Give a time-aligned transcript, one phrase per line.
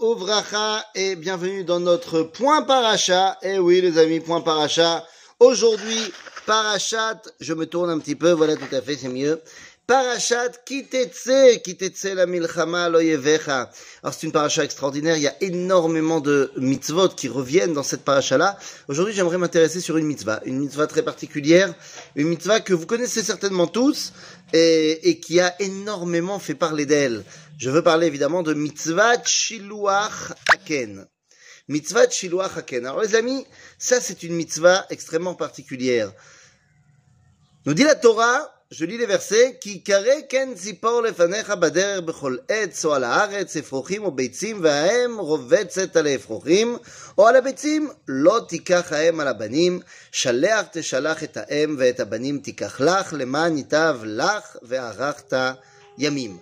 [0.00, 3.36] Ouvracha et bienvenue dans notre point paracha.
[3.42, 5.06] Eh oui les amis, point paracha.
[5.40, 6.10] Aujourd'hui,
[6.46, 9.42] parachat, je me tourne un petit peu, voilà tout à fait, c'est mieux.
[9.90, 12.84] Parachat Kitetse, Kitetse la milchama.
[12.84, 18.04] Alors c'est une paracha extraordinaire, il y a énormément de mitzvot qui reviennent dans cette
[18.04, 18.56] paracha-là.
[18.86, 21.74] Aujourd'hui j'aimerais m'intéresser sur une mitzvah, une mitzvah très particulière,
[22.14, 24.12] une mitzvah que vous connaissez certainement tous
[24.52, 27.24] et, qui a énormément fait parler d'elle.
[27.58, 31.04] Je veux parler évidemment de mitzvah shiluach haken.
[31.66, 32.86] Mitzvah shiluach haken.
[32.86, 33.44] Alors les amis,
[33.76, 36.12] ça c'est une mitzvah extrêmement particulière.
[37.66, 42.37] Nous dit la Torah, je lis les versets, כי קרא כן ציפור לפניך בדרך בכל
[42.49, 46.77] עץ או על הארץ, אפרוחים או ביצים, והאם רובצת על האפרוחים,
[47.17, 49.79] או על הביצים, לא תיקח האם על הבנים,
[50.11, 55.33] שלח תשלח את האם ואת הבנים תיקח לך, למען ייטב לך וערכת
[55.97, 56.37] ימים.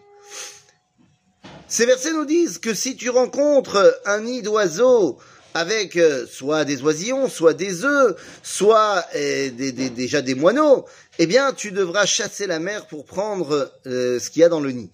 [1.67, 5.17] Ces versets nous disent que si tu rencontres un nid d'oiseaux
[5.53, 10.85] avec euh, soit des oisillons, soit des œufs, soit euh, des, des, déjà des moineaux,
[11.18, 14.60] eh bien tu devras chasser la mer pour prendre euh, ce qu'il y a dans
[14.60, 14.92] le nid.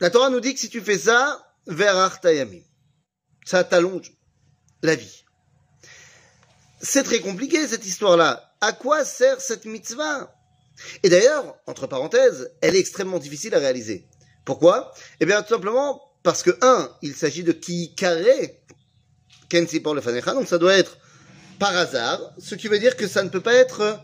[0.00, 2.62] La Torah nous dit que si tu fais ça, vers Yamim,
[3.44, 4.12] ça t'allonge
[4.82, 5.24] la vie.
[6.80, 8.54] C'est très compliqué cette histoire-là.
[8.60, 10.34] À quoi sert cette mitzvah?
[11.02, 14.06] Et d'ailleurs, entre parenthèses, elle est extrêmement difficile à réaliser.
[14.46, 14.94] Pourquoi?
[15.20, 18.62] Eh bien, tout simplement parce que, un, il s'agit de qui carré
[19.48, 20.98] Kensi pour le donc ça doit être
[21.58, 24.00] par hasard, ce qui veut dire que ça ne peut pas être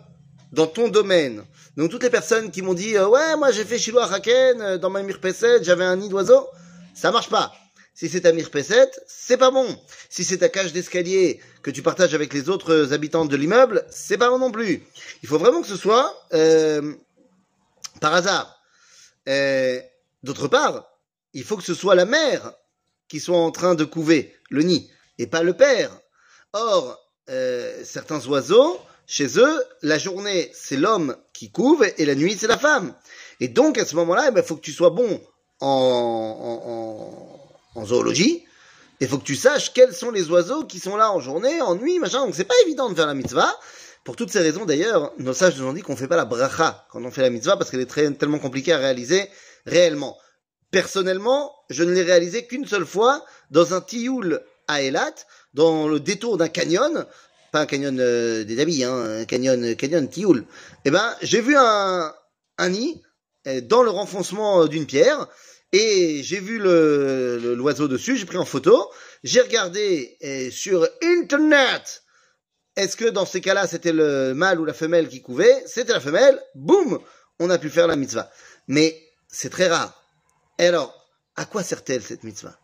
[0.57, 1.45] dans ton domaine.
[1.77, 4.79] Donc toutes les personnes qui m'ont dit euh, ouais moi j'ai fait Shiloh Haken euh,
[4.79, 6.49] dans ma mirpesset, j'avais un nid d'oiseau,
[6.95, 7.53] ça marche pas.
[7.95, 9.67] Si c'est ta mirpesset, c'est pas bon.
[10.11, 14.19] Si c'est ta cage d'escalier que tu partages avec les autres habitants de l'immeuble, c'est
[14.19, 14.83] pas bon non plus.
[15.23, 16.93] Il faut vraiment que ce soit euh,
[18.01, 18.61] par hasard.
[19.29, 19.81] Euh,
[20.23, 20.91] D'autre part,
[21.35, 22.53] il faut que ce soit la mère
[23.09, 25.91] qui soit en train de couver le nid et pas le père.
[26.53, 26.99] Or,
[27.31, 32.47] euh, certains oiseaux, chez eux, la journée c'est l'homme qui couve et la nuit c'est
[32.47, 32.95] la femme.
[33.41, 35.21] Et donc à ce moment-là, il eh ben, faut que tu sois bon
[35.61, 37.41] en,
[37.75, 38.45] en, en zoologie.
[39.01, 41.75] Il faut que tu saches quels sont les oiseaux qui sont là en journée, en
[41.75, 42.25] nuit, machin.
[42.25, 43.55] Donc c'est pas évident de faire la mitzvah.
[44.05, 46.87] Pour toutes ces raisons, d'ailleurs, nos sages nous ont dit qu'on fait pas la bracha
[46.91, 49.29] quand on fait la mitzvah parce qu'elle est très, tellement compliquée à réaliser
[49.67, 50.17] réellement.
[50.71, 55.15] Personnellement, je ne l'ai réalisé qu'une seule fois dans un tioul à Elat,
[55.55, 57.07] dans le détour d'un canyon,
[57.53, 60.45] pas un canyon euh, des habits, hein, un canyon, canyon tioul.
[60.85, 62.15] Eh ben, j'ai vu un,
[62.59, 63.03] un nid
[63.47, 65.29] euh, dans le renfoncement euh, d'une pierre
[65.73, 68.91] et j'ai vu le, l'oiseau dessus, j'ai pris en photo,
[69.25, 72.03] j'ai regardé euh, sur internet.
[72.77, 75.63] Est-ce que dans ces cas-là, c'était le mâle ou la femelle qui couvait?
[75.67, 76.41] C'était la femelle.
[76.55, 76.99] Boum,
[77.39, 78.31] on a pu faire la mitzvah.
[78.69, 80.03] Mais c'est très rare.
[80.59, 80.95] Et alors,
[81.37, 82.59] à quoi sert-elle cette mitzvah?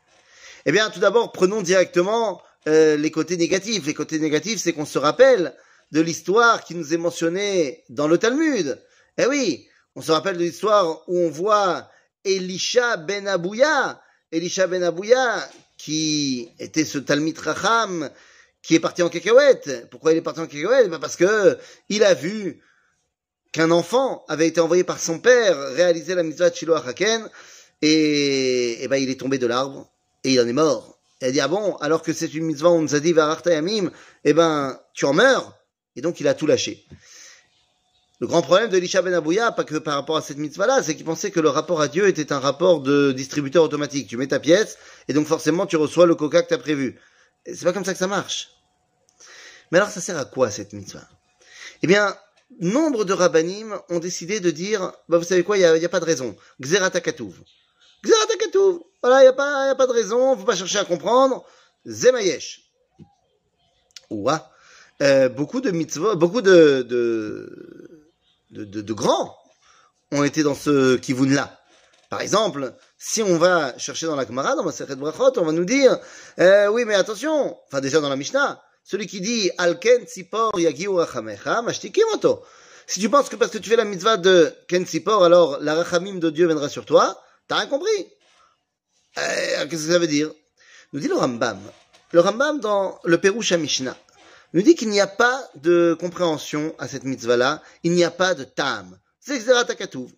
[0.67, 3.87] Eh bien, tout d'abord, prenons directement euh, les côtés négatifs.
[3.87, 5.55] Les côtés négatifs, c'est qu'on se rappelle
[5.91, 8.81] de l'histoire qui nous est mentionnée dans le Talmud.
[9.19, 11.91] Eh oui, on se rappelle de l'histoire où on voit
[12.25, 14.01] Elisha ben Abouya,
[14.31, 18.09] Elisha ben Abouya, qui était ce Talmid Racham,
[18.63, 19.89] qui est parti en cacahuète.
[19.91, 20.89] Pourquoi il est parti en cacahuète?
[20.89, 21.59] Ben Parce que
[21.89, 22.63] il a vu
[23.51, 27.29] qu'un enfant avait été envoyé par son père réaliser la mitzvah de Shiloh Haken,
[27.83, 29.91] et, et ben il est tombé de l'arbre,
[30.25, 30.92] et il en est mort.
[31.23, 33.15] Il a dit, ah bon, alors que c'est une mitzvah, on nous a dit,
[34.25, 35.57] eh ben, tu en meurs.
[35.95, 36.85] Et donc, il a tout lâché.
[38.19, 40.97] Le grand problème de Elisha Ben Abouya, pas que par rapport à cette mitzvah-là, c'est
[40.97, 44.09] qu'il pensait que le rapport à Dieu était un rapport de distributeur automatique.
[44.09, 46.99] Tu mets ta pièce, et donc forcément, tu reçois le coca que tu as prévu.
[47.47, 48.49] C'est pas comme ça que ça marche.
[49.71, 51.09] Mais alors, ça sert à quoi, cette mitzvah?
[51.85, 52.17] Eh bien,
[52.59, 56.01] nombre de rabbinim ont décidé de dire, bah, vous savez quoi, il n'y a, pas
[56.01, 56.37] de raison.
[56.61, 57.29] Xerata Katuv.
[57.31, 57.62] Xerata Katuv.
[58.05, 61.45] Voilà, il n'y a, pas- y a pas de raison, faut pas chercher à comprendre.
[61.87, 62.63] Zemayesh.
[64.11, 64.49] Ouah.
[65.03, 68.07] Euh, beaucoup de mitzvot, beaucoup de, de,
[68.51, 69.37] de, de- grands
[70.13, 71.59] ont été dans ce kivun-là.
[72.11, 75.65] Par exemple, si on va chercher dans la Gemara, dans Masechet Brachot, on va nous
[75.65, 75.99] dire,
[76.39, 80.91] euh, oui, mais attention, enfin déjà dans la Mishnah, celui qui dit Alken Tzipor Yagiu
[80.91, 82.05] Rachamecha, Mashtikim.
[82.87, 85.75] Si tu penses que parce que tu fais la mitzvah de Ken Tzipor, alors la
[85.75, 87.19] Rachamim de Dieu viendra sur toi,
[87.53, 88.09] t'as rien compris.
[89.19, 90.33] Euh, Qu'est-ce que ça veut dire?
[90.95, 91.61] Nous dit le Rambam.
[92.13, 93.97] Le Rambam dans le Pérouche Mishnah
[94.55, 98.35] nous dit qu'il n'y a pas de compréhension à cette mitzvah-là, il n'y a pas
[98.35, 98.99] de tam.
[99.21, 100.11] C'est Xerat HaKatuv.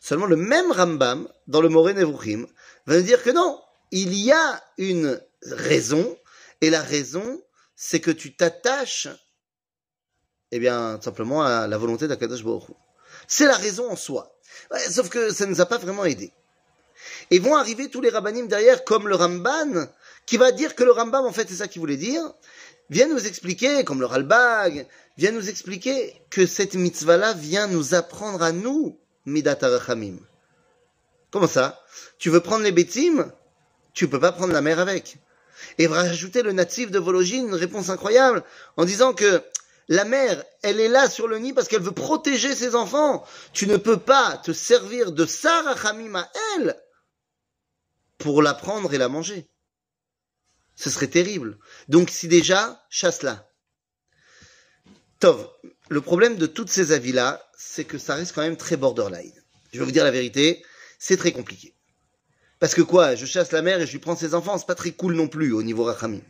[0.00, 2.46] Seulement le même Rambam, dans le Moré Nevuchim,
[2.86, 6.18] va nous dire que non, il y a une raison,
[6.60, 7.42] et la raison,
[7.76, 9.08] c'est que tu t'attaches,
[10.50, 12.64] eh bien, simplement à la volonté d'Akadosh Baruch.
[13.26, 14.34] C'est la raison en soi.
[14.90, 16.32] Sauf que ça ne nous a pas vraiment aidé.
[17.34, 19.88] Et vont arriver tous les rabbinim derrière, comme le Ramban,
[20.24, 22.22] qui va dire que le Rambam, en fait, c'est ça qu'il voulait dire,
[22.90, 24.86] vient nous expliquer, comme le Ralbag,
[25.18, 30.18] vient nous expliquer que cette mitzvah-là vient nous apprendre à nous, Midat Arachamim.
[31.32, 31.82] Comment ça?
[32.18, 33.32] Tu veux prendre les bétimes
[33.94, 35.16] Tu peux pas prendre la mer avec.
[35.78, 38.44] Et rajouter le natif de Vologine, une réponse incroyable,
[38.76, 39.42] en disant que
[39.88, 43.24] la mère, elle est là sur le nid parce qu'elle veut protéger ses enfants.
[43.52, 46.76] Tu ne peux pas te servir de Sarah Hamim à elle
[48.18, 49.48] pour la prendre et la manger.
[50.76, 51.58] Ce serait terrible.
[51.88, 53.48] Donc si déjà, chasse-la.
[55.20, 55.48] Tov,
[55.88, 59.32] le problème de toutes ces avis-là, c'est que ça reste quand même très borderline.
[59.72, 60.64] Je vais vous dire la vérité,
[60.98, 61.74] c'est très compliqué.
[62.58, 64.74] Parce que quoi, je chasse la mère et je lui prends ses enfants, c'est pas
[64.74, 66.20] très cool non plus au niveau rachamim.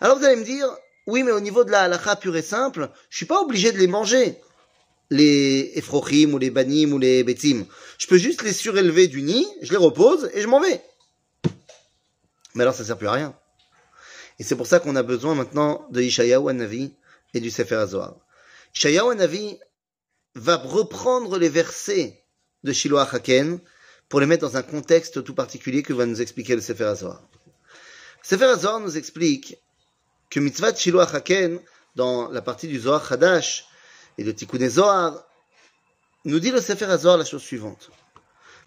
[0.00, 0.66] Alors vous allez me dire,
[1.06, 3.78] oui, mais au niveau de la halakha pure et simple, je suis pas obligé de
[3.78, 4.36] les manger.
[5.10, 7.66] Les efrochim ou les banim ou les betim.
[7.98, 10.80] Je peux juste les surélever du nid, je les repose et je m'en vais.
[12.54, 13.36] Mais alors ça sert plus à rien.
[14.38, 16.94] Et c'est pour ça qu'on a besoin maintenant de Ishayahu Navi
[17.34, 18.16] et du Sefer HaZohar.
[18.74, 19.58] Ishayahu Navi
[20.34, 22.24] va reprendre les versets
[22.64, 23.60] de Shiloh Haken
[24.08, 27.22] pour les mettre dans un contexte tout particulier que va nous expliquer le Sefer HaZohar.
[27.22, 29.58] Le Sefer HaZohar nous explique
[30.30, 31.60] que mitzvah Shiloh Haken,
[31.94, 33.66] dans la partie du Zohar Hadash
[34.18, 35.24] et de Tikkun Zohar,
[36.24, 37.90] nous dit le Sefer HaZohar la chose suivante.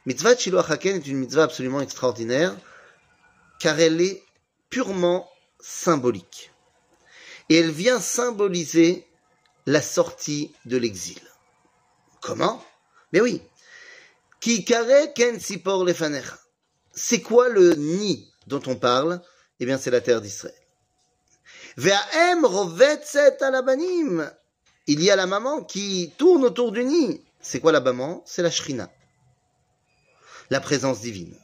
[0.06, 2.56] Mitzvah Shiloh Haken est une mitzvah absolument extraordinaire
[3.60, 4.24] car elle est
[4.70, 6.52] purement symbolique.
[7.50, 9.08] Et elle vient symboliser
[9.66, 11.20] la sortie de l'exil.
[12.22, 12.64] Comment?
[13.14, 13.42] Mais oui.
[14.40, 15.88] Ki kare ken sipor.
[16.94, 19.22] C'est quoi le nid dont on parle?
[19.60, 20.56] Eh bien, c'est la terre d'Israël.
[22.44, 24.32] Rovetzet alabanim.
[24.88, 27.22] Il y a la maman qui tourne autour du nid.
[27.42, 28.24] C'est quoi la maman?
[28.26, 28.90] C'est la shrina.
[30.50, 31.38] La présence divine.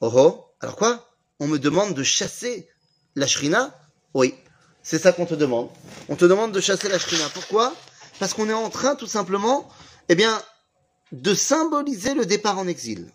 [0.00, 1.08] Oh oh, alors quoi?
[1.38, 2.68] On me demande de chasser
[3.14, 3.78] la shrina
[4.14, 4.34] Oui,
[4.82, 5.68] c'est ça qu'on te demande.
[6.08, 7.28] On te demande de chasser la shrina.
[7.34, 7.74] Pourquoi?
[8.18, 9.68] Parce qu'on est en train, tout simplement,
[10.08, 10.42] eh bien,
[11.12, 13.12] de symboliser le départ en exil.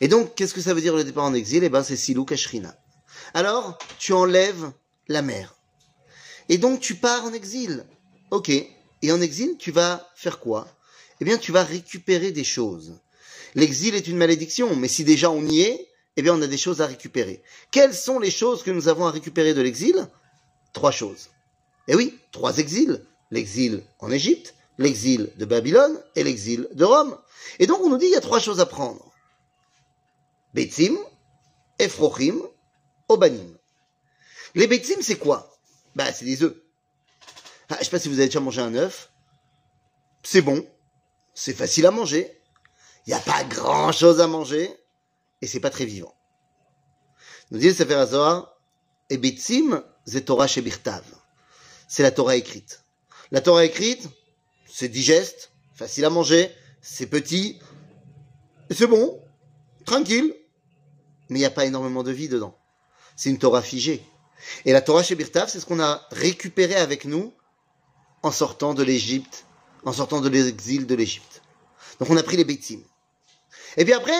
[0.00, 1.64] Et donc, qu'est-ce que ça veut dire le départ en exil?
[1.64, 2.76] Eh ben, c'est Silou Kashrina.
[3.34, 4.70] Alors, tu enlèves
[5.08, 5.56] la mer.
[6.48, 7.84] Et donc, tu pars en exil.
[8.30, 8.50] Ok.
[8.50, 10.68] Et en exil, tu vas faire quoi?
[11.20, 13.00] Eh bien, tu vas récupérer des choses.
[13.56, 15.87] L'exil est une malédiction, mais si déjà on y est,
[16.18, 17.44] eh bien, on a des choses à récupérer.
[17.70, 20.08] Quelles sont les choses que nous avons à récupérer de l'exil?
[20.72, 21.30] Trois choses.
[21.86, 23.04] Eh oui, trois exils.
[23.30, 27.16] L'exil en Égypte, l'exil de Babylone et l'exil de Rome.
[27.60, 29.12] Et donc, on nous dit, il y a trois choses à prendre.
[30.54, 30.96] Betzim,
[31.78, 32.40] Ephrochim,
[33.08, 33.56] Obanim.
[34.56, 35.56] Les Betzim, c'est quoi?
[35.94, 36.56] Bah, c'est des œufs.
[37.70, 39.12] Ah, je sais pas si vous avez déjà mangé un œuf.
[40.24, 40.66] C'est bon.
[41.32, 42.40] C'est facile à manger.
[43.06, 44.68] Il n'y a pas grand chose à manger
[45.42, 46.14] et c'est pas très vivant.
[47.50, 48.58] Nous dit le Sefer HaZohar,
[49.10, 51.04] et Betzim, c'est Torah Shebirtav.
[51.88, 52.84] C'est la Torah écrite.
[53.30, 54.08] La Torah écrite,
[54.66, 56.50] c'est digeste, facile à manger,
[56.82, 57.58] c'est petit,
[58.70, 59.22] et c'est bon,
[59.86, 60.34] tranquille.
[61.28, 62.56] Mais il n'y a pas énormément de vie dedans.
[63.16, 64.02] C'est une Torah figée.
[64.64, 67.32] Et la Torah Shebirtav, c'est ce qu'on a récupéré avec nous
[68.22, 69.46] en sortant de l'Égypte,
[69.84, 71.42] en sortant de l'exil de l'Égypte.
[71.98, 72.80] Donc on a pris les Betzim.
[73.76, 74.18] Et puis après,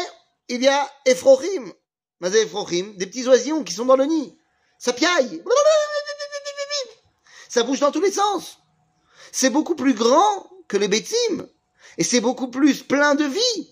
[0.49, 1.73] il y a Ephrochim.
[2.21, 4.37] Des petits oisillons qui sont dans le nid.
[4.79, 5.43] Ça piaille.
[7.49, 8.59] Ça bouge dans tous les sens.
[9.33, 11.49] C'est beaucoup plus grand que les bétimes.
[11.97, 13.71] Et c'est beaucoup plus plein de vie.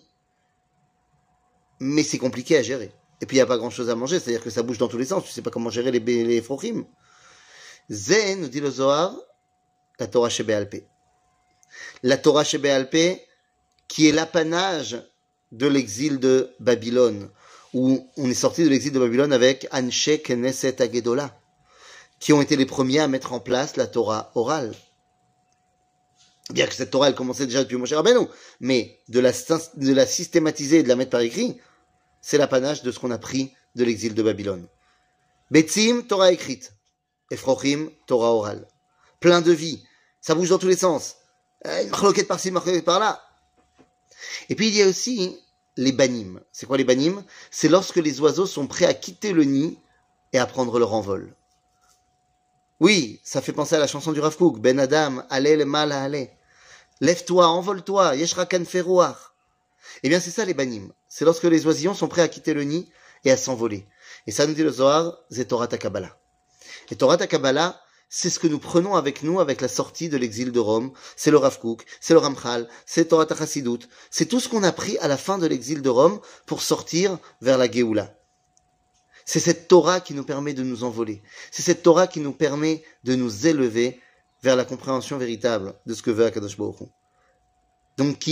[1.81, 2.93] Mais c'est compliqué à gérer.
[3.21, 4.89] Et puis il n'y a pas grand chose à manger, c'est-à-dire que ça bouge dans
[4.89, 5.25] tous les sens.
[5.25, 6.87] Tu sais pas comment gérer les, les Ephrochim.
[7.91, 9.17] Zé, nous dit le Zohar,
[9.99, 10.87] la Torah Shebéalpé.
[12.03, 13.27] La Torah Shebéalpé,
[13.89, 15.03] qui est l'apanage
[15.53, 17.31] de l'exil de Babylone,
[17.73, 21.38] où on est sorti de l'exil de Babylone avec Anshe Knesset Agedola,
[22.21, 24.75] qui ont été les premiers à mettre en place la Torah orale.
[26.50, 28.26] Bien que cette Torah, elle commençait déjà depuis Moshe Rabbeinu,
[28.61, 31.61] mais de la, de la systématiser et de la mettre par écrit,
[32.21, 34.67] c'est l'apanage de ce qu'on a pris de l'exil de Babylone.
[35.50, 36.73] Betzim, Torah écrite.
[37.31, 38.67] Ephrochim, Torah orale.
[39.21, 39.85] Plein de vie.
[40.21, 41.17] Ça bouge dans tous les sens.
[41.65, 41.91] Une
[42.26, 43.23] par-ci, une par-là.
[44.49, 45.39] Et puis il y a aussi
[45.77, 46.41] les banim.
[46.53, 49.79] C'est quoi les banim C'est lorsque les oiseaux sont prêts à quitter le nid
[50.33, 51.35] et à prendre leur envol.
[52.81, 56.03] Oui, ça fait penser à la chanson du Rav Ben Adam, allez le mal à
[56.03, 56.31] aller.
[57.01, 59.35] Lève-toi, envole-toi, yeshrakan ferouar.
[60.03, 60.93] Eh bien, c'est ça les banim.
[61.09, 62.91] C'est lorsque les oisillons sont prêts à quitter le nid
[63.25, 63.87] et à s'envoler.
[64.27, 66.19] Et ça nous dit le Zohar, c'est Torah Takabala.
[66.91, 67.17] Et Torah
[68.09, 70.93] c'est ce que nous prenons avec nous avec la sortie de l'exil de Rome.
[71.17, 73.81] C'est le Rav Kook, c'est le Ramchal, c'est Torah Tachasidut.
[74.11, 77.19] C'est tout ce qu'on a pris à la fin de l'exil de Rome pour sortir
[77.41, 78.15] vers la Géoula.
[79.25, 81.21] C'est cette Torah qui nous permet de nous envoler.
[81.51, 84.01] C'est cette Torah qui nous permet de nous élever
[84.43, 86.87] vers la compréhension véritable de ce que veut Akadosh Baruch Hu.
[87.97, 88.23] Donc,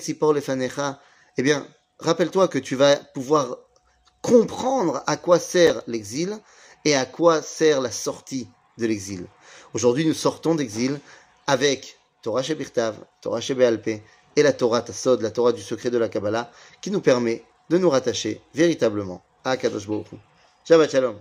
[0.00, 1.00] sipor lefanecha,
[1.38, 1.66] eh bien,
[1.98, 3.56] rappelle-toi que tu vas pouvoir
[4.20, 6.38] comprendre à quoi sert l'exil
[6.84, 9.26] et à quoi sert la sortie de l'exil.
[9.74, 11.00] Aujourd'hui, nous sortons d'exil
[11.46, 14.02] avec Torah Shebirtav, Torah Shebealpe
[14.36, 17.78] et la Torah Tassod, la Torah du secret de la Kabbalah, qui nous permet de
[17.78, 20.06] nous rattacher véritablement à Kadosh Baruch
[20.64, 21.16] Shabbat Shalom.